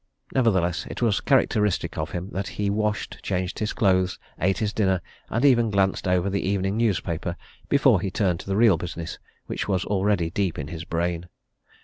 Nevertheless, 0.33 0.87
it 0.89 1.03
was 1.03 1.21
characteristic 1.21 1.95
of 1.95 2.09
him 2.09 2.29
that 2.31 2.47
he 2.57 2.71
washed, 2.71 3.21
changed 3.21 3.59
his 3.59 3.71
clothes, 3.71 4.17
ate 4.39 4.57
his 4.57 4.73
dinner, 4.73 4.99
and 5.29 5.45
even 5.45 5.69
glanced 5.69 6.07
over 6.07 6.27
the 6.27 6.41
evening 6.41 6.75
newspaper 6.75 7.35
before 7.69 8.01
he 8.01 8.09
turned 8.09 8.39
to 8.39 8.47
the 8.47 8.57
real 8.57 8.77
business 8.77 9.19
which 9.45 9.67
was 9.67 9.85
already 9.85 10.31
deep 10.31 10.57
in 10.57 10.69
his 10.69 10.85
brain. 10.85 11.27